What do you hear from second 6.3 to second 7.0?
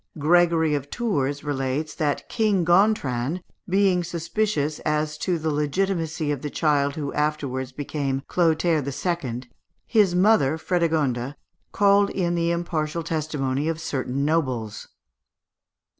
of the child